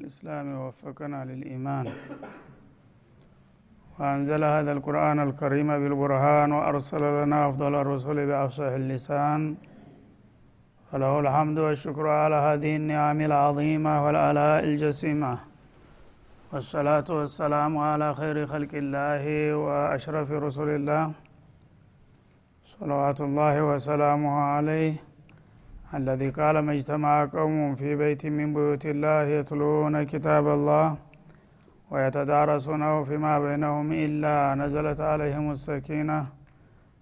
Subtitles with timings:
[0.00, 1.86] الإسلام ووفقنا للإيمان.
[3.98, 9.40] وأنزل هذا القرآن الكريم بالبرهان وأرسل لنا أفضل الرسل بأفصح اللسان.
[10.88, 15.38] فله الحمد والشكر على هذه النعم العظيمة والآلاء الجسيمة.
[16.52, 21.12] والصلاة والسلام على خير خلق الله وأشرف رسل الله.
[22.64, 25.09] صلوات الله وسلامه عليه.
[25.98, 30.86] الذي قال ما اجتمع قوم في بيت من بيوت الله يتلون كتاب الله
[31.90, 36.26] ويتدارسونه فيما بينهم إلا نزلت عليهم السكينة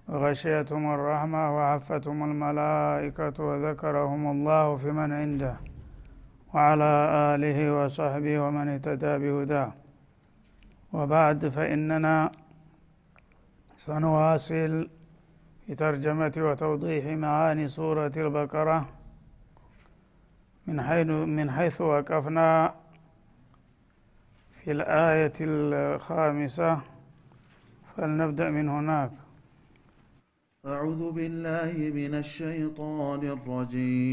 [0.08, 5.54] وغشيتهم الرحمة وحفتهم الملائكة وذكرهم الله في من عنده
[6.54, 6.90] وعلى
[7.32, 9.72] آله وصحبه ومن اهتدى بهداه.
[10.92, 12.30] وبعد فإننا
[13.76, 14.88] سنواصل
[15.68, 18.88] في ترجمة وتوضيح معاني سورة البقرة.
[20.66, 22.74] من حيث من حيث وقفنا
[24.50, 26.80] في الآية الخامسة
[27.96, 29.10] فلنبدأ من هناك.
[30.66, 34.08] أعوذ بالله من الشيطان الرجيم.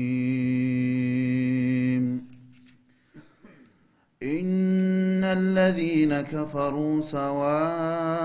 [4.23, 8.24] إن الذين كفروا سواء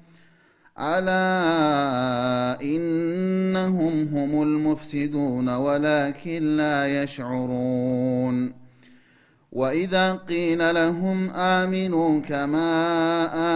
[0.81, 8.61] ألا إنهم هم المفسدون ولكن لا يشعرون
[9.51, 12.69] وإذا قيل لهم آمنوا كما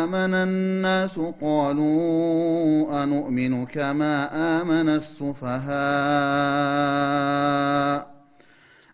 [0.03, 4.29] آمن الناس قالوا أنؤمن كما
[4.61, 5.75] آمن السفهاء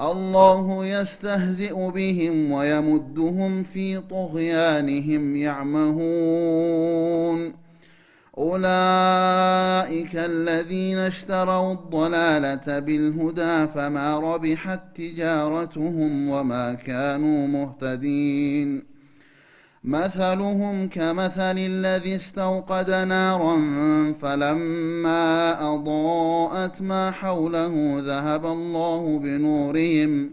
[0.00, 6.88] الله يستهزئ بهم ويمدهم في طغيانهم يعمهون.
[8.38, 18.98] أولئك الذين اشتروا الضلالة بالهدى فما ربحت تجارتهم وما كانوا مهتدين.
[19.84, 23.56] مثلهم كمثل الذي استوقد نارا
[24.22, 25.52] فلما
[26.58, 30.30] أضاءت ما حوله ذهب الله بنورهم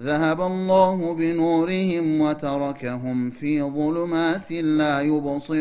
[0.00, 5.60] ذهب الله بنورهم وتركهم في ظلمات لا يبصرون.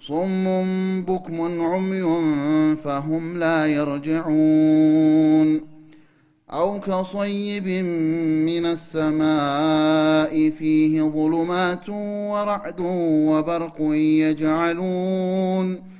[0.00, 2.02] صم بكم عمي
[2.76, 5.60] فهم لا يرجعون.
[6.50, 7.66] أو كصيب
[8.48, 12.80] من السماء فيه ظلمات ورعد
[13.28, 13.76] وبرق
[14.24, 15.91] يجعلون.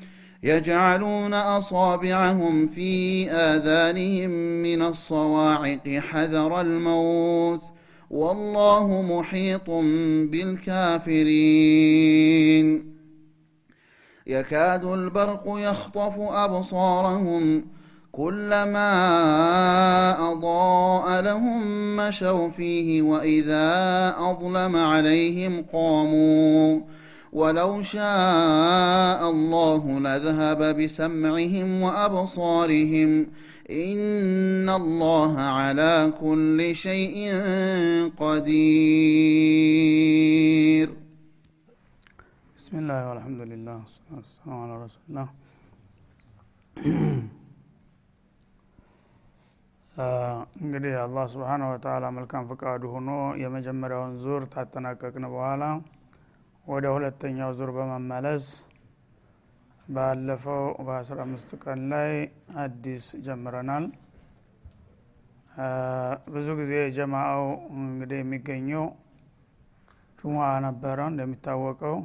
[0.43, 4.31] يجعلون أصابعهم في آذانهم
[4.63, 7.63] من الصواعق حذر الموت
[8.11, 9.71] والله محيط
[10.31, 11.33] بالكافرين.
[14.27, 17.65] يكاد البرق يخطف أبصارهم
[18.13, 18.93] كلما
[20.33, 26.81] أضاء لهم مشوا فيه وإذا أظلم عليهم قاموا.
[27.34, 33.28] ولو شاء الله لذهب بسمعهم وأبصارهم
[33.72, 37.18] إن الله على كل شيء
[38.18, 39.58] قدير
[42.58, 45.28] بسم ብስሚላህ አልሐምዱሊላህ ሰላም አላ ረሱሉላህ
[50.64, 53.10] እንግዲህ አላህ ስብሓነ ወተላ መልካም ፈቃዱ ሆኖ
[53.44, 55.64] የመጀመሪያውን ዙር ታጠናቀቅን በኋላ
[56.67, 58.45] ወደ ሁለተኛው ዙር በመመለስ
[59.87, 62.13] ባለፈው በአስራ አምስት ቀን ላይ
[62.63, 63.87] አዲስ ጀምረናል።
[66.35, 67.45] ብዙ ጊዜ ጀማአው
[67.79, 68.85] እንግዲህ የሚገኘው
[70.19, 71.97] ጁሙአ ነበረ እንደሚታወቀው።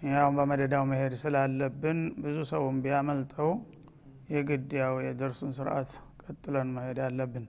[0.00, 3.50] ያው በመደዳው መሄድ ስላለብን ብዙ ሰውን ቢያመልጠው
[4.30, 5.90] የግድ ያው የደርሱን ስርዓት
[6.22, 7.46] ቀጥለን መሄድ አለብን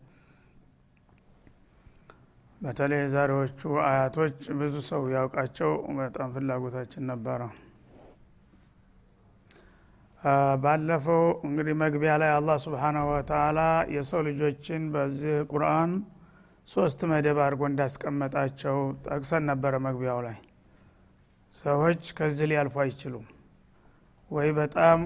[2.61, 7.41] በተለይ የዛሬዎቹ አያቶች ብዙ ሰው ያውቃቸው በጣም ፍላጎታችን ነበረ።
[10.61, 13.59] ባለፈው እንግዲህ መግቢያ ላይ አላህ ስብሓናሁ ወተላ
[13.95, 15.91] የሰው ልጆችን በዚህ ቁርአን
[16.67, 20.37] ሶስት መደብ አድርጎ እንዳስቀመጣቸው ጠቅሰን ነበረ መግቢያው ላይ።
[21.53, 23.25] ሰዎች ከዚህ ሊያልፉ አይችሉም።
[24.31, 24.99] ወይ በጣም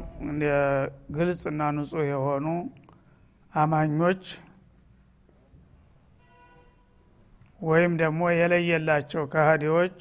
[1.18, 2.46] ግልጽና ንጹህ የሆኑ
[3.54, 4.24] አማኞች
[7.59, 9.97] ወይም ደግሞ የለየላቸው ካህዲዎች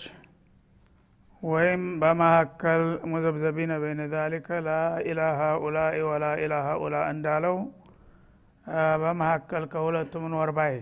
[1.43, 7.57] ወይም በመካከል ሙዘብዘቢነ በይነ ዛሊከ ላኢላሃ ኡላኢ ወላ ኢላሃ ኡላ እንዳለው
[9.03, 10.75] በመካከል ከሁለቱም ኖርባይ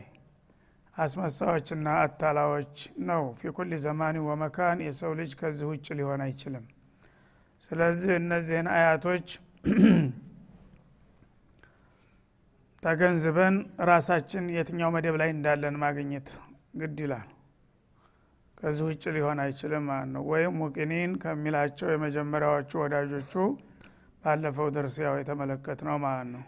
[0.97, 2.77] አስመሳዎችና አታላዎች
[3.09, 6.65] ነው። ፊ ኩል ዘማኒ ወመካን የሰው ልጅ ከዚህ ውጭ ሊሆን አይችልም።
[7.61, 9.27] ስለዚህ እነዚህን አያቶች
[12.83, 13.55] ተገንዝበን
[13.89, 16.29] ራሳችን የትኛው መደብ ላይ እንዳለን ማግኘት
[16.77, 17.29] ግድ ይላል።
[18.59, 23.33] ከዚህ ውጭ ሊሆን አይችልም ማለት ነው። ወይም ሙቂኒን ከሚላቸው የመጀመሪያዎቹ ወዳጆቹ
[24.25, 26.45] ባለፈው ደርስ ያው የተመለከት ነው ማለት ነው።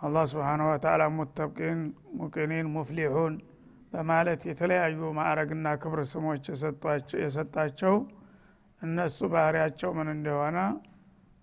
[0.00, 1.78] አላህ ስብሓን ወተላ ሙተቂን
[2.18, 3.34] ሙቂኒን ሙፍሊሑን
[3.92, 6.44] በማለት የተለያዩ ማዕረግና ክብር ስሞች
[7.22, 7.94] የሰጣቸው
[8.82, 10.58] እነሱ ባህሪያቸው ምን እንደሆነ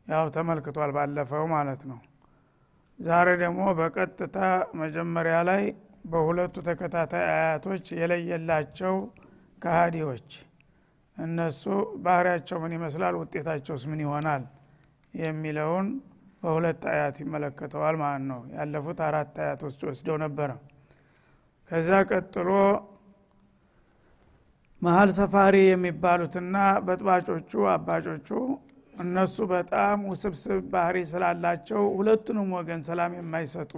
[0.08, 2.00] ያው ተመልክቷል ባለፈው ማለት ነው።
[3.00, 4.38] ዛሬ ደግሞ በቀጥታ
[4.82, 5.64] መጀመሪያ ላይ
[6.06, 8.96] በሁለቱ ተከታታይ አያቶች የለየላቸው
[9.62, 10.30] ካሃዲዎች
[11.18, 11.64] እነሱ
[12.06, 13.14] ባህሪያቸው ምን ይመስላል?
[13.22, 14.44] ውጤታቸውስ ምን ይሆናል?
[15.14, 15.88] የሚለውን
[16.42, 20.50] በሁለት አያት ይመለከተዋል ማለት ነው። ያለፉት አራት አያቶች ወስደው ነበረ።
[21.72, 22.50] ከዛ ቀጥሎ
[24.82, 26.56] መሀል ሰፋሪ የሚባሉትና
[26.88, 28.30] በጥባጮቹ አባጮቹ
[28.96, 33.74] እነሱ በጣም ውስብስብ ባህሪ ስላላቸው ሁለቱንም ወገን ሰላም የማይሰጡ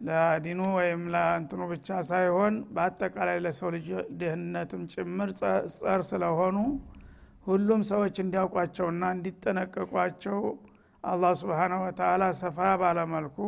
[0.00, 3.86] ለዲኑ ወይም ለእንትኑ ብቻ ሳይሆን በአጠቃላይ ለሰው ልጅ
[4.20, 5.30] ድህነትም ጭምር
[5.72, 6.56] ጸር ስለሆኑ
[7.46, 10.38] ሁሉም ሰዎች እንዲያውቋቸውና እንዲጠነቀቋቸው
[11.04, 13.38] አላህ ስብሓነሁ ወተላ ሰፋ ባለመልኩ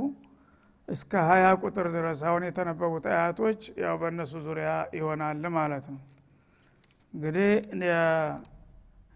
[0.88, 6.00] እስከ ሀያ ቁጥር ድረስ አሁን የተነበቡት አያቶች ያው በእነሱ ዙሪያ ይሆናል ማለት ነው።
[7.12, 7.50] እንግዲህ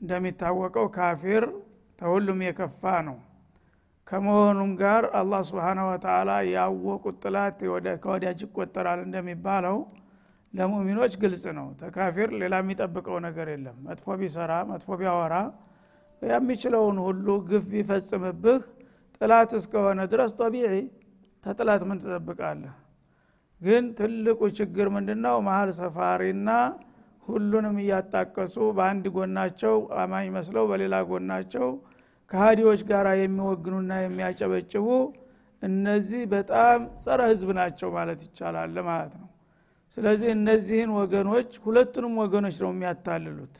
[0.00, 1.44] እንደሚታወቀው ካፊር
[1.98, 3.16] ተሁሉም የከፋ ነው
[4.08, 7.58] ከመሆኑም ጋር አላህ ስብሓነ ወተላ ያወቁት ጥላት
[8.02, 9.76] ከወዳጅ ይቆጠራል እንደሚባለው
[10.54, 15.36] ለሙሚኖች ግልጽ ነው። ተካፊር ሌላ የሚጠብቀው ነገር የለም። መጥፎ ቢሰራ መጥፎ ቢያወራ
[16.22, 18.60] የሚችለውን ሁሉ ግፍ ቢፈጽምብህ
[19.18, 20.68] ጥላት እስከሆነ ድረስ ጠቢዒ
[21.44, 22.74] ተጥላት ምን ትጠብቃለህ?
[23.60, 25.36] ግን ትልቁ ችግር ምንድነው?
[25.48, 26.48] መሀል ሰፋሪና
[27.26, 31.66] ሁሉንም እያጣቀሱ በአንድ ጎናቸው አማኝ መስለው በሌላ ጎናቸው
[32.30, 34.86] ከሀዲዎች ጋር የሚወግኑና የሚያጨበጭቡ
[35.62, 39.28] እነዚህ በጣም ጸረ ህዝብ ናቸው ማለት ይቻላል ማለት ነው።
[39.96, 43.56] ስለዚህ እነዚህን ወገኖች ሁለቱንም ወገኖች ነው የሚያታልሉት።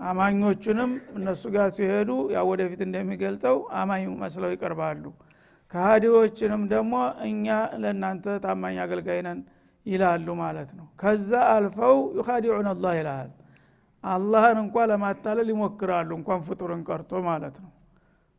[0.00, 5.04] አማኞቹንም እነሱ ጋር ሲሄዱ ያ ወደፊት እንደሚገልጠው አማኝ መስለው ይቀርባሉ።
[5.72, 6.94] ከሀዲዎችንም ደግሞ
[7.26, 7.46] እኛ
[7.82, 9.40] ለእናንተ ታማኝ አገልጋይ ነን
[9.86, 13.30] ይላሉ ማለት ነው። ከዛ አልፈው ዩካዲዑን አላህ ይልሃል
[14.04, 17.70] አላህን እንኳ ለማታለል ይሞክራሉ እንኳን ፍጡርን ቀርቶ ማለት ነው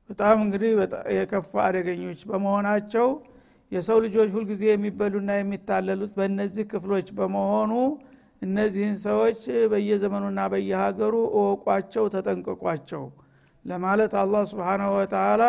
[0.09, 0.71] በጣም እንግዲህ
[1.17, 3.07] የከፋ አደገኞች በመሆናቸው
[3.71, 7.73] የሰው ልጆች ሁልጊዜ የሚበሉና የሚታለሉት በእነዚህ ክፍሎች በመሆኑ
[8.41, 9.39] እነዚህን ሰዎች
[9.71, 13.03] በየዘመኑና በየሀገሩ እወቋቸው ተጠንቀቋቸው
[13.65, 15.43] ለማለት አላህ ስብሓናሁ ወተላ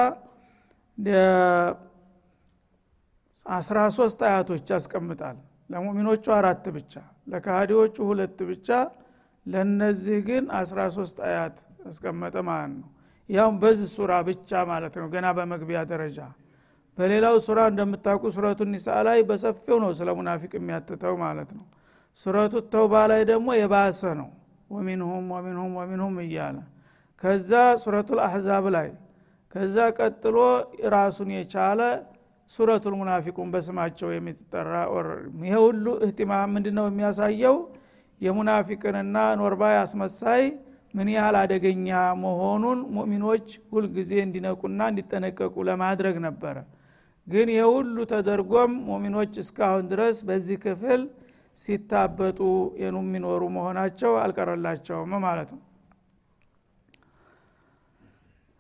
[3.47, 5.37] አስራ ሶስት አያቶች ያስቀምጣል።
[5.71, 6.93] ለሙሚኖቹ አራት ብቻ
[7.33, 8.69] ለካሃዲዎቹ ሁለት ብቻ
[9.47, 12.89] ለነዚህ ግን አስራ ሶስት አያት ያስቀመጠ ማለት ነው
[13.31, 16.19] ያውም በዚህ ሱራ ብቻ ማለት ነው ገና በመግቢያ ደረጃ።
[16.99, 21.67] በሌላው ሱራ እንደምታውቁ ሱረቱ ኒሳ ላይ በሰፊው ነው ስለ ሙናፊቅ የሚያትተው ማለት ነው።
[22.19, 24.29] ሱረቱ ተውባ ላይ ደግሞ የባሰ ነው።
[24.71, 26.57] ወሚንሁም ወሚንሁም ወሚንሁም እያለ
[27.23, 27.51] ከዛ
[27.83, 28.89] ሱረቱ አሕዛብ ላይ
[29.53, 30.37] ከዛ ቀጥሎ
[30.95, 31.81] ራሱን የቻለ
[32.51, 34.71] ሱረቱል ሙናፊቁን በስማቸው የሚጠራ
[35.43, 37.57] ይሄ ሁሉ እህቲማም ምንድ ነው የሚያሳየው?
[38.21, 40.43] የሙናፊቅንና ኖርባይ አስመሳይ
[40.95, 41.89] ምን ያህል አደገኛ
[42.23, 46.57] መሆኑን ሙእሚኖች ሁልጊዜ እንዲነቁና እንዲጠነቀቁ ለማድረግ ነበረ።
[47.27, 51.03] ግን የሁሉ ተደርጎም ሙእሚኖች እስካሁን ድረስ በዚህ ክፍል
[51.57, 52.41] ሲታበጡ
[52.83, 55.63] የሚኖሩ መሆናቸው አልቀረላቸውም ማለት ነው።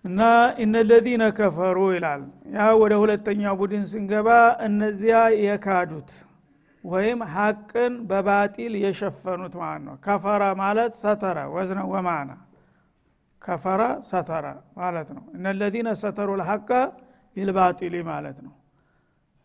[0.05, 0.21] እና
[0.65, 2.23] እነለዚነ ከፈሩ ይላል።
[2.55, 4.29] ያ ወደ ሁለተኛው ቡድን ስንገባ
[4.67, 6.11] እነዚያ የካዱት
[6.85, 12.31] ወይም ሀቅን በባጢል የሸፈኑት ማለት ነው። ከፈራ ማለት ሰተረ ወዝነ ወማና።
[13.43, 14.47] ከፈራ ሰተረ
[14.77, 16.71] ማለት ነው። እነለዚነ ሰተሩ ልሐቀ
[17.37, 18.55] ቢልባጢል ማለት ነው።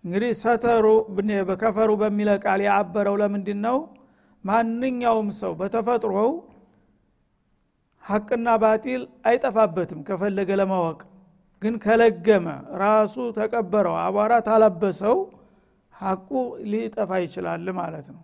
[0.03, 0.85] እንግዲህ ሰተሩ
[1.49, 3.77] በከፈሩ በሚለ ቃል ያአበረው ለምንድን ነው
[4.43, 6.31] ማንኛውም ሰው በተፈጥሮው
[8.03, 10.99] ሀቅና ባጢል አይጠፋበትም ከፈለገ ለማወቅ።
[11.61, 12.47] ግን ከለገመ
[12.81, 15.17] ራሱ ተቀበረው አቧራ ታለበሰው
[15.95, 16.29] ሀቁ
[16.71, 18.23] ሊጠፋ ይችላል ማለት ነው።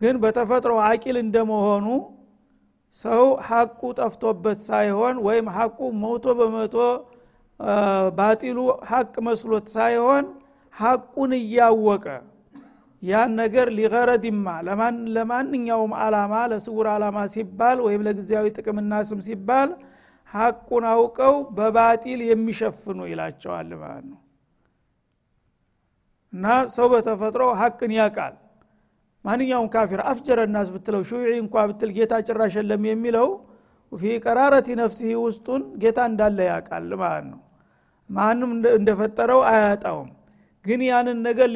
[0.00, 1.86] ግን በተፈጥሮ አቂል እንደመሆኑ
[2.94, 6.76] ሰው ሀቁ ጠፍቶበት ሳይሆን ወይም ሀቁ መውቶ በመቶ
[8.18, 8.58] ባጢሉ
[8.90, 10.24] ሀቅ መስሎት ሳይሆን
[10.74, 12.04] ሀቁን እያወቀ
[13.02, 14.46] ያን ነገር ሊገረድማ
[15.16, 19.70] ለማንኛውም አላማ ለስውር አላማ ሲባል ወይም ለጊዜያዊ ጥቅምና ስም ሲባል
[20.30, 24.18] ሀቁን አውቀው በባጢል የሚሸፍኑ ይላቸዋል ማለት ነው
[26.38, 28.34] እና ሰው በተፈጥሮ ሀቅን ያቃል
[29.24, 33.28] ማንኛውም ካፊር አፍጀረ ናስ ብትለው ሹዒ እንኳ ብትል ጌታ ጭራሽ የለም የሚለው
[33.92, 37.40] ፊ ቀራረቲ ነፍሲህ ውስጡን ጌታ እንዳለ ያቃል ማለት ነው።
[38.10, 40.08] ማንም እንደፈጠረው አያጣውም።
[40.64, 41.48] ግን ያንን ነገር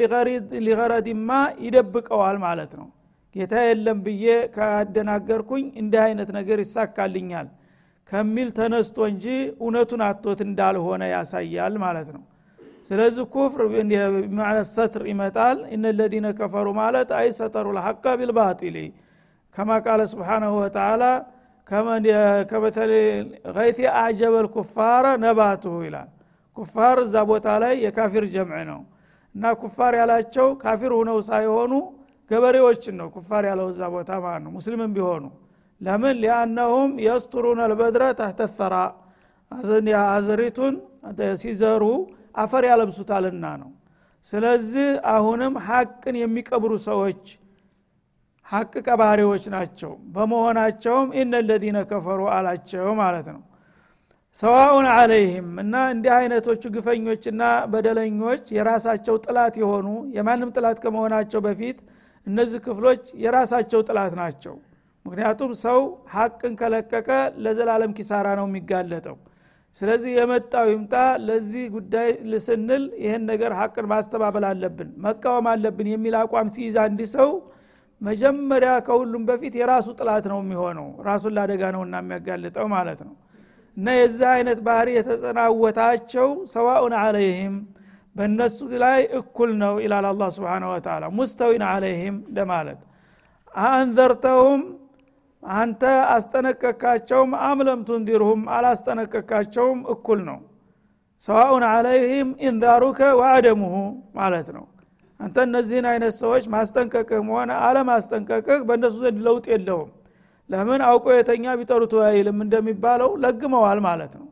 [0.65, 1.29] ሊገረድማ
[1.65, 2.87] ይደብቀዋል ማለት ነው።
[3.35, 4.25] ጌታ የለም ብዬ
[4.55, 7.47] ካደናገርኩኝ እንዲህ አይነት ነገር ይሳካልኛል
[8.09, 9.25] ከሚል ተነስቶ እንጂ
[9.57, 12.23] እውነቱን አቶት እንዳልሆነ ያሳያል ማለት ነው
[12.83, 13.61] ስለዚህ ኩፍር
[14.39, 15.85] ማለት ሰትር ይመጣል። እነ
[16.39, 18.77] ከፈሩ ማለት አይ ሰተሩ ልሐቀ ቢልባጢል
[19.55, 21.03] ከማ ቃለ ስብሓናሁ ወተላ
[22.49, 22.91] ከመተል
[23.57, 26.09] ገይቴ አዕጀበ ልኩፋረ ነባቱ ይላል።
[26.57, 28.81] ኩፋር እዛ ቦታ ላይ የካፊር ጀምዕ ነው።
[29.35, 31.71] እና ኩፋር ያላቸው ካፊር ሁነው ሳይሆኑ
[32.31, 35.23] ገበሬዎችን ነው። ኩፋር ያለው እዛ ቦታ ማለት ነው። ሙስሊምም ቢሆኑ
[35.81, 36.15] ለምን?
[36.23, 38.75] ሊአነሁም የስቱሩን አልበድረ ታህተተራ
[40.11, 40.75] አዘሪቱን
[41.41, 41.83] ሲዘሩ
[42.35, 43.71] አፈር ያለብሱታልና ነው።
[44.25, 47.23] ስለዚህ አሁንም ሀቅን የሚቀብሩ ሰዎች
[48.47, 53.41] ሀቅ ቀባሪዎች ናቸው። በመሆናቸውም ኢነ ለዚነ ከፈሩ አላቸው ማለት ነው።
[54.35, 61.77] ሰዋኡን አለይህም እና እንዲህ አይነቶቹ ግፈኞችና በደለኞች የራሳቸው ጥላት የሆኑ የማንም ጥላት ከመሆናቸው በፊት
[62.27, 64.55] እነዚህ ክፍሎች የራሳቸው ጥላት ናቸው።
[65.05, 65.79] ምክንያቱም ሰው
[66.13, 67.09] ሀቅን ከለቀቀ
[67.45, 69.17] ለዘላለም ኪሳራ ነው የሚጋለጠው
[69.75, 70.93] ስለዚህ የመጣው ይምጣ።
[71.27, 72.09] ለዚህ ጉዳይ
[72.45, 77.29] ስንል ይህን ነገር ሀቅን ማስተባበል አለብን መቃወም አለብን የሚል አቋም ሲይዝ አንድ ሰው
[78.01, 83.13] መጀመሪያ ከሁሉም በፊት የራሱ ጥላት ነው የሚሆነው ራሱን ላደጋ ነውና የሚያጋልጠው ማለት ነው።
[83.77, 87.55] እና የዚህ አይነት ባህሪ የተጸናወታቸው ሰዋኡን አለይህም
[88.15, 92.81] በእነሱ ላይ እኩል ነው ይላል አላ ስብን ወተላ ሙስተዊን አለይህም ለማለት
[93.69, 94.61] አንዘርተውም
[95.43, 95.83] አንተ
[96.13, 100.39] አስጠነቀካቸውም አምለም ቱንዲርሁም አላስጠነቀካቸውም እኩል ነው።
[101.21, 103.75] ሰዋኡን አለይህም ኢንዛሩከ ወአደሙሁ
[104.15, 104.65] ማለት ነው።
[105.19, 109.91] አንተ እነዚህን አይነት ሰዎች ማስጠንቀቅህም ሆነ አለማስጠንቀቅህ በእነሱ ዘንድ ለውጥ የለውም።
[110.49, 114.27] ለምን አውቆ የተኛ ቢጠሩት አይልም እንደሚባለው ለግመዋል ማለት ነው።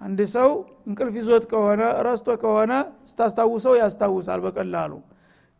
[0.00, 0.50] አንድ ሰው
[0.86, 2.72] እንቅልፍ ይዞት ከሆነ ረስቶ ከሆነ
[3.10, 4.92] ስታስታውሰው ያስታውሳል በቀላሉ።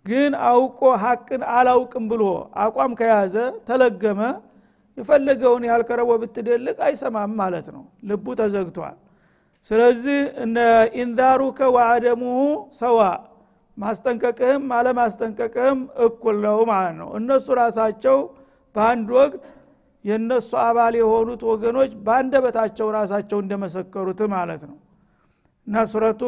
[0.06, 2.22] ግን አውቆ ሀቅን አላውቅም ብሎ
[2.62, 3.34] አቋም ከያዘ
[3.68, 4.20] ተለገመ
[4.98, 8.96] የፈለገውን ያህል ቀረቦ ብትደልቅ አይሰማም ማለት ነው። ልቡ ተዘግቷል።
[9.66, 10.18] ስለዚህ
[11.02, 12.38] ኢንዛሩከ ወአደሙሁ
[12.78, 13.00] ሰዋ
[13.76, 18.18] ማስጠንቀቅህም አለማስጠንቀቅህም እኩል ነው ማለት ነው። እነሱ ራሳቸው
[18.74, 19.44] በአንድ ወቅት
[20.04, 24.76] የእነሱ አባል የሆኑት ወገኖች በአንደበታቸው ራሳቸው እንደመሰከሩት ማለት ነው።
[25.66, 26.22] እና ሱረቱ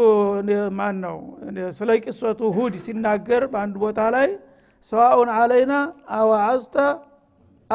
[0.78, 1.16] ማን ነው
[1.78, 4.28] ስለ ቂሶቱ ሁድ ሲናገር በአንድ ቦታ ላይ
[4.85, 5.75] ሰዋኡን አለይና
[6.18, 6.76] አዋዓዝተ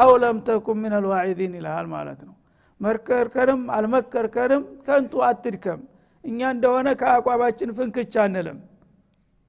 [0.00, 2.34] አው ለም ተኩን ምን አልዋዒዚን ይልሃል ማለት ነው።
[2.80, 5.80] መርከርከንም አልመከርከንም ከንቱ አትድከም።
[6.24, 8.58] እኛ እንደሆነ ከአቋማችን ፍንክች አንልም።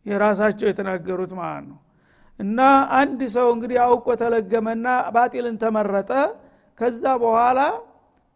[0.05, 1.79] የራሳቸው የተናገሩት ማለት ነው።
[2.39, 2.59] እና
[2.99, 6.11] አንድ ሰው እንግዲህ አውቆ ተለገመና ባጢልን ተመረጠ።
[6.79, 7.59] ከዛ በኋላ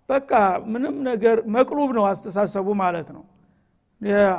[0.10, 0.32] በቃ
[0.72, 3.24] ምንም ነገር مقلوب ነው አስተሳሰቡ ማለት ነው።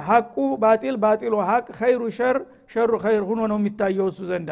[0.08, 2.36] ሀቁ باطل باطل ኡ ሀቅ خير ኡ شر
[2.72, 4.50] شر ኡ خير ሁኖ ነው የሚታየው እሱ ዘንዳ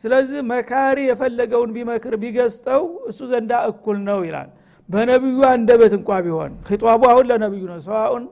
[0.00, 4.48] ስለዚህ መካሪ የፈለገውን ቢመክር ቢገስጠው እሱ ዘንዳ እኩል ነው ይላል።
[4.88, 8.24] በነቢዩ አንደበት እንኳ ቢሆን ኺጧቡ አሁን ለነቢዩ ነው። سواء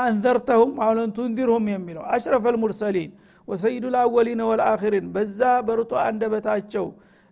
[0.00, 3.10] أأنذرتهم أم لم تنذرهم የሚለው أشرف المرسلين
[3.48, 6.86] وسيد الأولين والآخرين በዛ በርቶ አንደበታቸው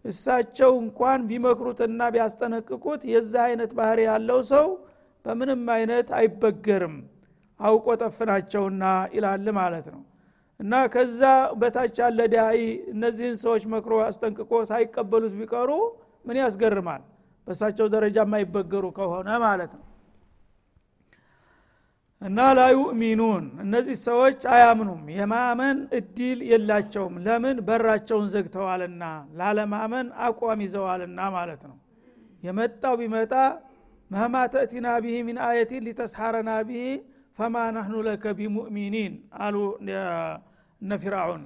[0.05, 4.67] እሳቸው እንኳን ቢመክሩትና ቢያስጠነቅቁት የዛ አይነት ባህሪ ያለው ሰው
[5.25, 6.97] በምንም አይነት አይበገርም።
[7.61, 10.01] አውቆ ጠፍናቸውና ይላል ማለት ነው
[10.63, 11.21] እና ከዛ
[11.61, 12.59] በታች ያለ ዳይ
[12.93, 15.71] እነዚህን ሰዎች መክሮ አስጠንቅቆ ሳይቀበሉት ቢቀሩ
[16.25, 17.03] ምን ያስገርማል?
[17.47, 19.87] በእሳቸው ደረጃ የማይበገሩ ከሆነ ማለት ነው።
[22.23, 27.57] እና ላ ዩእሚኑን እነዚህ ሰዎች አያምኑም። የማመን እድል የላቸውም። ለምን?
[27.67, 29.03] በራቸውን ዘግተዋልና
[29.39, 31.77] ላለማመን አቋም ይዘዋልና ማለት ነው።
[32.43, 33.35] የመጣው ቢመጣ
[34.11, 36.81] مهما تأتنا به من آية لتسحرنا بها
[37.39, 39.13] فما نحن لك بمؤمنين
[39.45, 39.57] አሉ
[40.83, 41.43] እነ ፊርአውን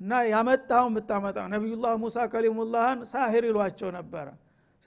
[0.00, 4.26] እና ያመጣውን ብታመጣው ነቢዩላህ ሙሳ ከሊሙላህን ساحر ይሏቸው ነበረ።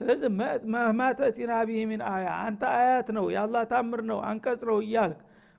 [0.00, 0.28] ስለዚህ
[0.74, 5.18] مهما تأتنا به من آية አንተ آيات ነው የአላህ ታምር ነው አንቀጽ ነው እያልክ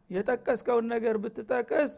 [0.10, 1.92] የጠቀስከውን ነገር ብትጠቅስ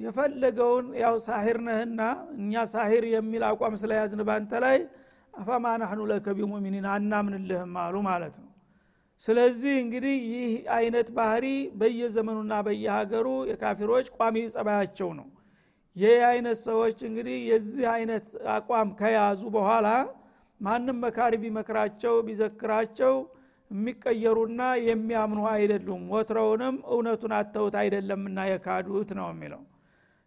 [0.00, 2.00] የፈለገውን ያው ሳሂር ነህና
[2.36, 4.78] እኛ ሳሂር የሚል አቋም ስለያዝን ባንተ ላይ
[5.34, 8.48] አፈማ ናህኑ ለከ ቢሙእሚኒን አናምንልህም አሉ ማለት ነው።
[9.20, 11.46] ስለዚህ እንግዲህ ይህ አይነት ባህሪ
[11.80, 15.26] በየዘመኑና በየሀገሩ የካፊሮች ቋሚ ጸባያቸው ነው
[15.96, 19.88] ይህ አይነት ሰዎች እንግዲህ የዚህ አይነት አቋም ከያዙ በኋላ
[20.60, 23.14] ማንም መካሪ ቢመክራቸው ቢዘክራቸው
[23.70, 29.62] የሚቀየሩና የሚያምኑ አይደሉም። ወትረውንም እውነቱን አተውት አይደለምና የካዱት ነው የሚለው።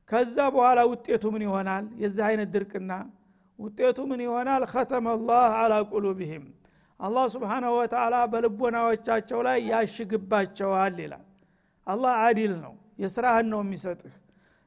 [0.10, 1.86] ከዛ በኋላ ውጤቱ ምን ይሆናል?
[2.02, 2.92] የዚህ አይነት ድርቅና
[3.60, 4.64] ውጤቱ ምን ይሆናል?
[4.74, 6.46] ከተመ ላህ አላ ቁሉብህም
[7.00, 11.26] አላህ ስብሓናሁ ወተላ በልቦናዎቻቸው ላይ ያሽግባቸዋል ይላል።
[11.88, 14.14] አላህ አዲል ነው የስራህን ነው የሚሰጥህ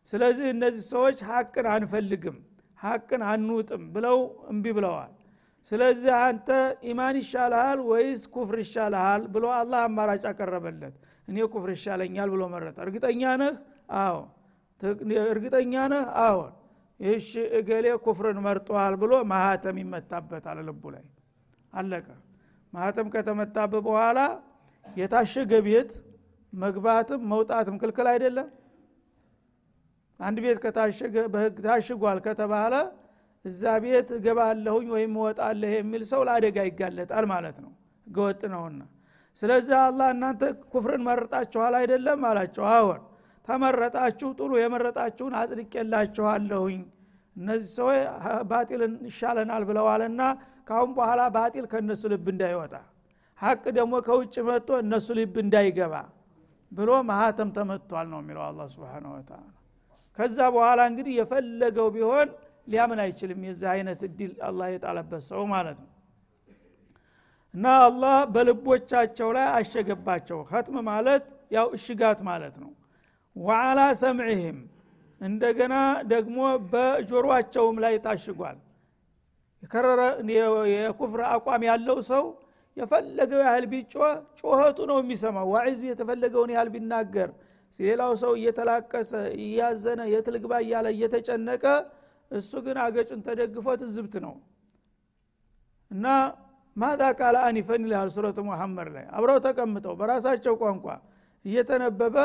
[0.08, 2.36] ስለዚህ እነዚህ ሰዎች ሀቅን አንፈልግም
[2.78, 4.18] ሀቅን አንውጥም ብለው
[4.50, 5.12] እምቢ ብለዋል።
[5.66, 6.48] ስለዚህ አንተ
[6.90, 10.94] ኢማን ይሻልሃል ወይስ ኩፍር ይሻልሃል ብሎ አላህ አማራጭ አቀረበለት።
[11.28, 13.54] እኔ ኩፍር ይሻለኛል ብሎ መረጠ። እርግጠኛ ነህ?
[13.98, 14.18] አዎ።
[15.28, 16.04] እርግጠኛ ነህ?
[16.22, 16.52] አዎን
[17.00, 21.04] ይህሽ እገሌ ኩፍርን መርጧል ብሎ ማህተም ይመታበታል ልቡ ላይ።
[21.72, 22.06] አለቀ።
[22.72, 24.18] ማህተም ከተመታበ በኋላ
[24.96, 25.90] የታሸገ ቤት
[26.52, 28.48] መግባትም መውጣትም ክልክል አይደለም
[30.20, 32.74] አንድ ቤት ከታሸገ በህግ ታሽጓል ከተባለ
[33.44, 37.70] እዛ ቤት እገባለሁኝ ወይም እወጣለህ የሚል ሰው ለአደጋ ይጋለጣል ማለት ነው።
[38.06, 38.80] ህገወጥ ነውና።
[39.36, 43.02] ስለዚህ አላህ እናንተ ኩፍርን መረጣችኋል አይደለም አላቸው። አዎን።
[43.48, 46.80] ተመረጣችሁ ጥሩ የመረጣችሁን አጽድቄላችኋለሁኝ።
[47.36, 48.00] እነዚህ ሰዎች
[48.50, 50.22] ባጢልን ይሻለናል ብለዋልና
[50.68, 52.74] ካሁን በኋላ ባጢል ከእነሱ ልብ እንዳይወጣ።
[53.38, 55.94] ሀቅ ደግሞ ከውጭ መጥቶ እነሱ ልብ እንዳይገባ
[56.72, 59.44] ብሎ ማህተም ተመቷል ነው የሚለው አላ ስብን ወተላ
[60.18, 62.28] ከዛ በኋላ እንግዲህ የፈለገው ቢሆን
[62.68, 65.90] ሊያምን አይችልም። የዚህ አይነት እድል አላህ የጣለበት ሰው ማለት ነው።
[67.54, 71.24] እና አላህ በልቦቻቸው ላይ አሸገባቸው። ከትም ማለት
[71.56, 72.70] ያው እሽጋት ማለት ነው።
[73.36, 74.58] ወአላ ሰምዕህም
[75.20, 75.74] እንደገና
[76.12, 76.38] ደግሞ
[76.72, 78.58] በጆሮአቸውም ላይ ታሽጓል።
[79.62, 80.00] የከረረ
[80.72, 82.24] የኩፍር አቋም ያለው ሰው
[82.76, 87.30] የፈለገው ያህል ቢጮህ ጮኸቱ ነው የሚሰማው። ዋዒዝ የተፈለገውን ያህል ቢናገር
[87.80, 91.64] ሌላው ሰው እየተላቀሰ እያዘነ የትልግባ እያለ እየተጨነቀ
[92.30, 94.34] እሱ ግን አገጩን ተደግፎ ትዝብት ነው።
[95.90, 96.06] እና
[96.76, 100.86] ማዛ ቃለ አኒፈን ይልሃል ሱረቱ ሙሐመድ ላይ። አብረው ተቀምጠው በራሳቸው ቋንቋ
[101.44, 102.16] እየተነበበ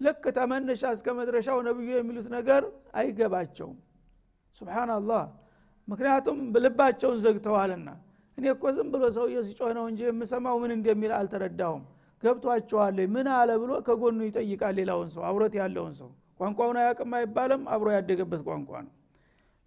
[0.00, 2.62] ልክ ተመነሻ እስከ መድረሻው ነብዩ የሚሉት ነገር
[2.94, 3.76] አይገባቸውም።
[4.56, 5.24] ስብናላህ
[5.88, 7.88] ምክንያቱም ልባቸውን ዘግተዋልና።
[8.38, 11.82] እኔ እኮ ዝም ብሎ ሰውየ ሲጮህ ነው እንጂ የምሰማው ምን እንደሚል አልተረዳሁም
[12.22, 17.88] ገብቷቸዋለ ምን አለ ብሎ ከጎኑ ይጠይቃል ሌላውን ሰው አብሮት ያለውን ሰው። ቋንቋውን አያቅም አይባልም አብሮ
[17.96, 18.92] ያደገበት ቋንቋ ነው።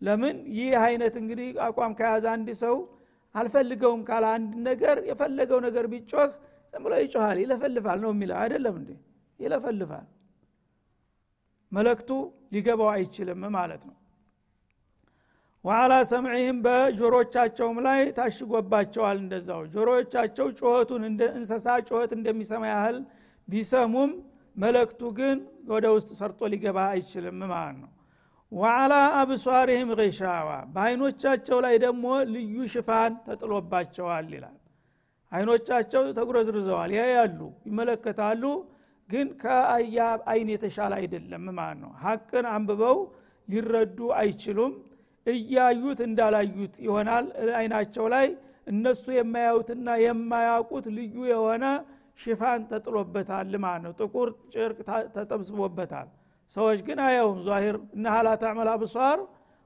[0.02, 0.36] ለምን?
[0.58, 2.76] ይህ አይነት እንግዲህ አቋም ከያዘ አንድ ሰው
[3.36, 6.30] አልፈልገውም ካለ አንድ ነገር የፈለገው ነገር ቢጮህ
[6.74, 8.90] ዝም ብሎ ይጮሃል ይለፈልፋል ነው የሚለው። አይደለም እንዴ?
[9.40, 10.06] ይለፈልፋል።
[11.72, 12.10] መለክቱ
[12.54, 13.96] ሊገባው አይችልም ማለት ነው
[15.66, 22.98] ወአላ ሰምዕህም በጆሮቻቸውም ላይ ታሽጎባቸዋል እንደዛው። ጆሮቻቸው ጩኸቱን እንደ እንሰሳ ጩኸት እንደሚሰማ ያህል
[23.48, 24.12] ቢሰሙም
[24.56, 25.38] መለክቱ ግን
[25.70, 27.90] ወደ ውስጥ ሰርጦ ሊገባ አይችልም ማለት ነው።
[28.52, 34.58] ወአላ አብሷሪህም ሻዋ በአይኖቻቸው ላይ ደግሞ ልዩ ሽፋን ተጥሎባቸዋል ይላል።
[35.32, 38.44] አይኖቻቸው ተጉረዝርዘዋል ያያሉ ይመለከታሉ
[39.10, 39.98] ግን ከአያ
[40.32, 42.98] አይን የተሻለ አይደለም ማለት ነው። ሀቅን አንብበው
[43.48, 44.72] ሊረዱ አይችሉም
[45.28, 47.26] እያዩት እንዳላዩት ይሆናል።
[47.60, 48.28] አይናቸው ላይ
[48.68, 51.66] እነሱ የማያዩትና የማያውቁት ልዩ የሆነ
[52.20, 54.78] ሽፋን ተጥሎበታል ማለት ነው። ጥቁር ጭርቅ
[55.16, 56.08] ተጠብስቦበታል።
[56.52, 59.20] ሰዎች ግን አያውም። ዛሂር እነሃ ላ ታዕመል አብሷር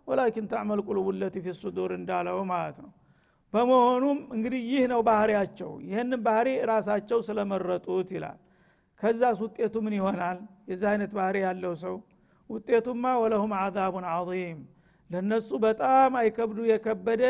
[0.07, 2.91] ወላኪን ታዕመል ቁሉቡ ፊ ሱዱር እንዳለው ማለት ነው።
[3.53, 8.37] በመሆኑም እንግዲህ ይህ ነው ባህሪያቸው። ይህንን ባህሪ ራሳቸው ስለመረጡት ይላል።
[9.01, 10.37] ከዛስ ውጤቱ ምን ይሆናል?
[10.69, 11.95] የዚህ አይነት ባህሪ ያለው ሰው
[12.49, 14.59] ውጤቱማ ወለሁም አዛቡን አዚም
[15.09, 17.23] ለነሱ በጣም አይከብዱ የከበደ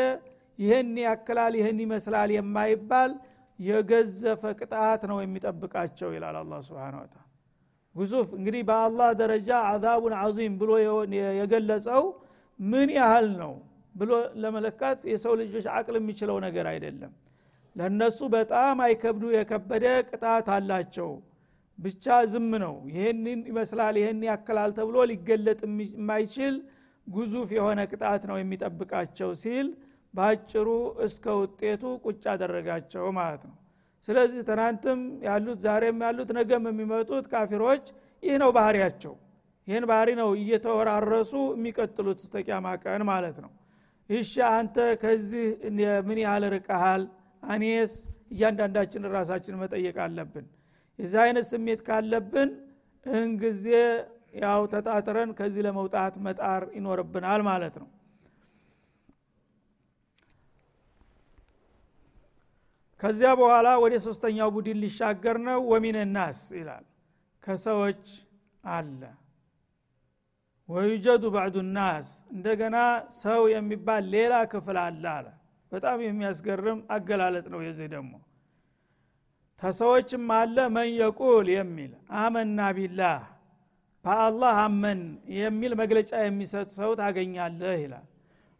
[0.58, 3.12] ይህን ያክላል ይህን ይመስላል የማይባል
[3.58, 7.22] የገዘፈ ቅጣት ነው የሚጠብቃቸው ይላል አላ ስብን ወተላ
[7.94, 10.70] ግዙፍ እንግዲህ በአላህ ደረጃ አዛቡን አዚም ብሎ
[11.38, 12.04] የገለጸው
[12.58, 13.54] ምን ያህል ነው
[13.94, 14.10] ብሎ
[14.42, 17.12] ለመለካት የሰው ልጆች አቅል የሚችለው ነገር አይደለም።
[17.76, 21.10] ለእነሱ በጣም አይከብዱ የከበደ ቅጣት አላቸው።
[21.78, 25.60] ብቻ ዝም ነው። ይህንን ይመስላል ይህን ያክላል ተብሎ ሊገለጥ
[25.92, 26.54] የማይችል
[27.06, 29.68] ጉዙፍ የሆነ ቅጣት ነው የሚጠብቃቸው ሲል
[30.14, 30.68] በአጭሩ
[31.04, 33.56] እስከ ውጤቱ ቁጭ አደረጋቸው ማለት ነው።
[34.04, 37.84] ስለዚህ ትናንትም ያሉት ዛሬም ያሉት ነገም የሚመጡት ካፊሮች
[38.22, 39.14] ይህ ነው ባህሪያቸው።
[39.68, 43.50] ይህን ባህሪ ነው እየተወራረሱ የሚቀጥሉት እስተቂያማ ቀን ማለት ነው።
[44.10, 45.44] እሺ አንተ ከዚህ
[46.08, 47.02] ምን ያህል ርቀሃል?
[47.42, 47.92] አኔስ
[48.32, 50.46] እያንዳንዳችን ራሳችን መጠየቅ አለብን።
[50.98, 52.50] የዚህ አይነት ስሜት ካለብን
[53.06, 53.30] እህን
[54.32, 57.88] ያው ተጣጥረን ከዚህ ለመውጣት መጣር ይኖርብናል ማለት ነው።
[63.02, 66.84] ከዚያ በኋላ ወደ ሶስተኛው ቡድን ሊሻገር ነው። ወሚን ናስ ይላል።
[67.44, 68.04] ከሰዎች
[68.64, 69.00] አለ።
[70.68, 72.76] ወዩጀዱ ባዕዱ ናስ እንደገና
[73.22, 75.26] ሰው የሚባል ሌላ ክፍል አለ አለ።
[75.72, 78.12] በጣም የሚያስገርም አገላለጥ ነው የዚህ ደግሞ።
[79.62, 83.18] ተሰዎችም አለ። መን የቁል የሚል አመና ቢላህ
[84.04, 85.00] በአላህ አመን
[85.38, 88.06] የሚል መግለጫ የሚሰጥ ሰው ታገኛለህ ይላል።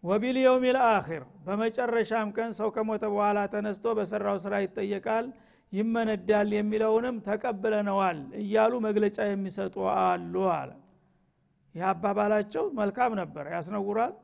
[0.02, 5.26] ወቢልየውም ልአኪር በመጨረሻም ቀን ሰው ከሞተ በኋላ ተነስቶ በሰራው ስራ ይጠየቃል
[5.72, 10.70] ይመነዳል የሚለውንም ተቀብለነዋል እያሉ መግለጫ የሚሰጡ አሉ አለ።
[11.74, 14.14] ይህ አባባላቸው መልካም ነበር ያስነውራል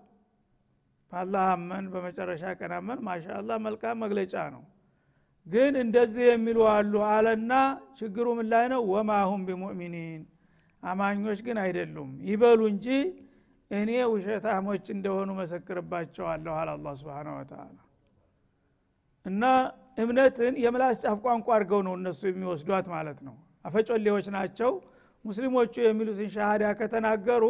[1.12, 4.62] በአላህ አመን በመጨረሻ ቀን አመን ማሻአላ መልካም መግለጫ ነው።
[5.46, 7.52] ግን እንደዚህ የሚሉ አሉ አለና
[7.98, 8.80] ችግሩ ምን ላይ ነው?
[8.92, 10.22] ወማሁም ቢሙእሚኒን
[10.82, 12.86] አማኞች ግን አይደሉም። ይበሉ እንጂ
[13.70, 17.78] እኔ ውሸታሞች እንደሆኑ መሰክርባቸዋለሁ አለ አላ ስብን ወተላ
[19.26, 19.44] እና
[19.98, 23.34] እምነትን የምላስ ጫፍ ቋንቋ አድርገው ነው እነሱ የሚወስዷት ማለት ነው።
[23.64, 24.70] አፈጮሌዎች ናቸው።
[25.24, 27.44] ሙስሊሞቹ የሚሉትን ሻሃዳ ከተናገሩ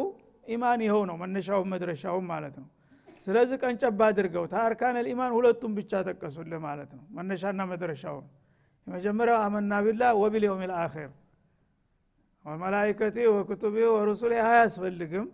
[0.46, 2.68] ኢማን ይኸው ነው መነሻውን መድረሻውን ማለት ነው።
[3.24, 8.26] ስለዚህ ቀንጨባ አድርገው ታርካን ልኢማን ሁለቱም ብቻ ጠቀሱልህ ማለት ነው። መነሻና መድረሻውን
[8.86, 11.10] የመጀመሪያው አመና ቢላ ወቢልየውም ልአኪር
[12.46, 15.26] ወመላይከቲ ወክቱቢ ወሩሱሌ አያስፈልግም።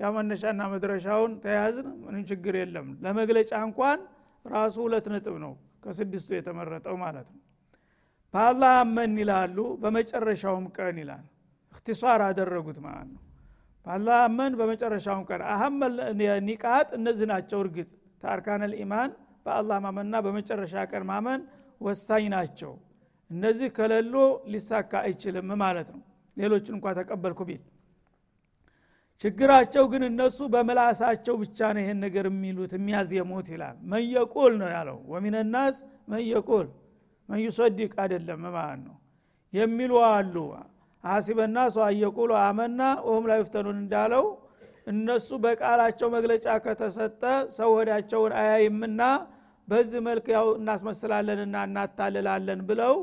[0.00, 3.98] ያ መነሻና መድረሻውን ተያዝን። ምንም ችግር የለም። ለመግለጫ እንኳን
[4.44, 5.52] ራሱ ሁለት ነጥብ ነው
[5.84, 7.40] ከስድስቱ የተመረጠው ማለት ነው።
[8.34, 11.24] በአላህ አመን ይላሉ በመጨረሻውም ቀን ይላል።
[11.72, 13.22] እክትሷር አደረጉት ማለት ነው።
[13.86, 15.76] በአላህ አመን በመጨረሻውም ቀን አህም
[16.48, 17.88] ኒቃት እነዚህ ናቸው። እርግጥ
[18.22, 19.10] ተአርካን ልኢማን
[19.46, 21.42] በአላህ ማመንና በመጨረሻ ቀን ማመን
[21.80, 22.72] ወሳኝ ናቸው።
[23.30, 24.14] እነዚህ ከሌሉ
[24.52, 26.00] ሊሳካ አይችልም ማለት ነው
[26.40, 27.62] ሌሎችን እንኳ ተቀበልኩ ቢል።
[29.20, 35.76] ችግራቸው ግን እነሱ በምላሳቸው ብቻ ነው ይሄን ነገር የሚሉት የሚያዝየሙት ይላል። መየቁል ነው ያለው። ወሚንናስ
[36.12, 36.68] መየቁል
[37.28, 38.96] መዩሰዲቅ አይደለም ማለት ነው።
[39.52, 40.36] የሚሉ አሉ።
[41.04, 44.24] አሲበና ሰው አየቁሉ አመና ወሁም ላይ ፍተኑን እንዳለው
[44.86, 47.22] እነሱ በቃላቸው መግለጫ ከተሰጠ
[47.56, 49.02] ሰው ወዳቸውን አያይምና
[49.68, 52.94] በዚህ መልክ ያው እናስመስላለንና እናታልላለን ብለው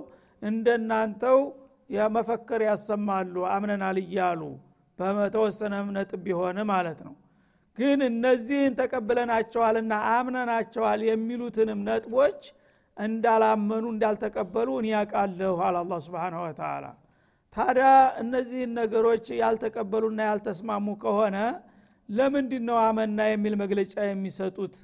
[0.41, 1.39] እንደናንተው
[1.89, 4.41] የመፈከር ያሰማሉ አምነናል እያሉ
[4.99, 7.15] በተወሰነ ነጥብ ቢሆን ማለት ነው።
[7.77, 12.41] ግን እነዚህን ተቀብለናቸዋልና አምነናቸዋል የሚሉትንም ነጥቦች
[12.97, 16.85] እንዳላመኑ እንዳልተቀበሉ እኔ ያውቃለሁ አለ አላ ስብን ወተላ
[17.55, 17.89] ታዲያ
[18.21, 21.37] እነዚህን ነገሮች ያልተቀበሉና ያልተስማሙ ከሆነ
[22.09, 24.75] ለምንድ ነው አመና የሚል መግለጫ የሚሰጡት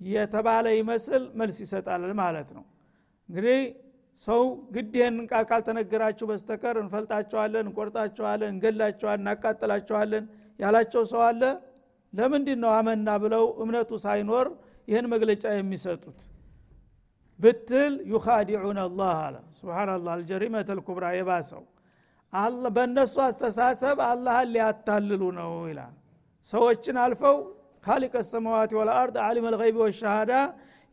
[0.00, 2.64] የተባለ ይመስል መልስ ይሰጣል ማለት ነው።
[3.28, 3.58] እንግዲህ
[4.18, 4.42] ሰው
[4.74, 10.24] ግድ ይህን ቃል ካልተነገራችሁ በስተቀር እንፈልጣቸዋለን እንቆርጣቸዋለን እንገላቸዋለን እናቃጥላቸዋለን
[10.58, 11.42] ያላቸው ሰው አለ?
[12.12, 14.46] ለምንድን ነው አመና ብለው እምነቱ ሳይኖር
[14.88, 16.20] ይህን መግለጫ የሚሰጡት?
[17.40, 21.64] ብትል ዩኻዲዑን አላህ አለ። ስብናላህ አልጀሪመት ልኩብራ የባሰው።
[22.76, 25.94] በእነሱ አስተሳሰብ አላህን ሊያታልሉ ነው ይላል።
[26.46, 27.36] ሰዎችን አልፈው
[27.84, 30.32] ካሊቀ ሰማዋት ወልአርድ አሊም ልይቢ ወሻሃዳ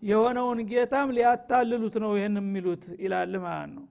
[0.04, 3.86] የሆነውን ጌታም ሊያታልሉት ነው ይህን የሚሉት ይላል ማለት ነው።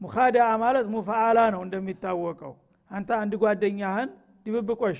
[0.00, 2.52] ሙካዳ ማለት ሙፋአላ ነው እንደሚታወቀው።
[2.90, 4.10] አንተ አንድ ጓደኛህን
[4.46, 4.98] ድብብቆሽ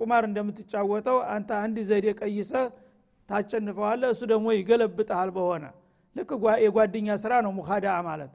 [0.00, 2.66] ቁማር እንደምትጫወተው አንተ አንድ ዘዴ ቀይሰህ
[3.28, 5.64] ታቸንፈዋለህ እሱ ደግሞ ይገለብጠሃል በሆነ።
[6.16, 6.30] ልክ
[6.64, 8.32] የጓደኛ ስራ ነው ሙካዳ ማለት።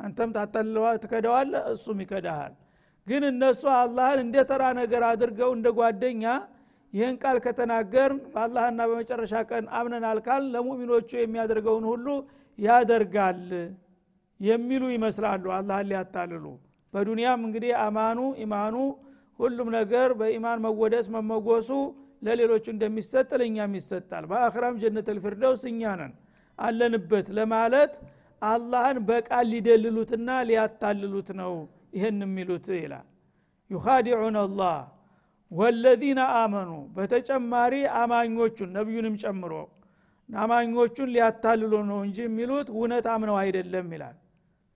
[0.00, 2.52] አንተም ታታልለዋ ትከደዋለ እሱም ይከዳሃል።
[3.06, 6.24] ግን እነሱ አላህን እንደ ተራ ነገር አድርገው እንደ ጓደኛ
[6.94, 12.06] ይህን ቃል ከተናገርን በአላህና በመጨረሻ ቀን አምነናል ካል ለሙሚኖቹ የሚያደርገውን ሁሉ
[12.58, 13.40] ያደርጋል
[14.40, 16.44] የሚሉ ይመስላሉ። አላህን ሊያታልሉ
[16.94, 18.76] በዱንያም እንግዲህ አማኑ ኢማኑ
[19.38, 21.70] ሁሉም ነገር በኢማን መወደስ መመጎሱ
[22.22, 26.12] ለሌሎቹ እንደሚሰጥ ለእኛም ይሰጣል። በአክራም ጀነት ልፊርደውስ እኛ ነን
[26.58, 27.94] አለንበት ለማለት
[28.42, 31.52] አላህን በቃል ሊደልሉትና ሊያታልሉት ነው
[31.96, 33.06] ይህን የሚሉት ይላል።
[33.70, 34.76] ዩኻዲዑን አላህ
[35.54, 39.52] ወለዚነ አመኑ በተጨማሪ አማኞቹን ነቢዩንም ጨምሮ
[40.28, 44.16] አማኞቹን ሊያታልሉ ነው እንጂ የሚሉት እውነት አምነው አይደለም ይላል።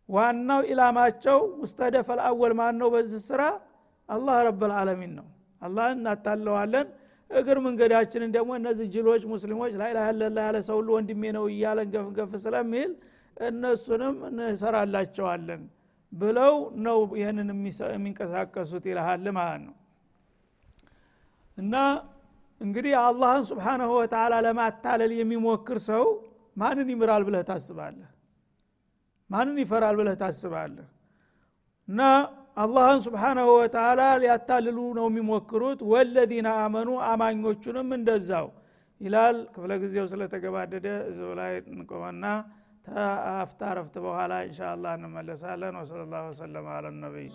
[0.08, 3.42] ዋናው ኢላማቸው ሙስተደፍ አልአወል ማን ነው በዚህ ስራ
[4.08, 5.26] አላህ ረብልዓለሚን ነው።
[5.62, 6.86] አላህን እናታለዋለን።
[7.30, 12.32] እግር መንገዳችንን ደግሞ እነዚህ ጅሎች ሙስሊሞች ላይላ ያለላ ያለ ሰው ሁሉ ወንድሜ ነው እያለን ገፍገፍ
[12.44, 12.92] ስለሚል
[13.42, 15.64] እነሱንም እንሰራላቸዋለን
[16.12, 16.54] ብለው
[16.86, 17.50] ነው ይህንን
[17.94, 19.74] የሚንቀሳቀሱት ይልሃል ማለት ነው
[21.58, 21.74] እና
[22.60, 26.04] እንግዲህ አላህን ስብሓናሁ ወተላ ለማታለል የሚሞክር ሰው
[26.56, 28.08] ማንን ይምራል ብለህ ታስባለህ?
[29.30, 30.86] ማንን ይፈራል ብለህ ታስባለህ?
[31.88, 32.00] እና
[32.56, 38.48] አላህን ስብሓናሁ ወተላ ሊያታልሉ ነው የሚሞክሩት። ወለዚነ አመኑ አማኞቹንም እንደዛው
[39.00, 42.24] ይላል። ክፍለ ጊዜው ስለተገባደደ እዚው ላይ እንቆመና
[42.86, 47.28] ተአፍታ ረፍት በኋላ እንሻ አላህ እንመለሳለን። ወሰለ ላሁ ወሰለም አለ ነቢይ